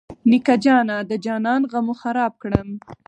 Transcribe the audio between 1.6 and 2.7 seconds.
غمو خراب کړم.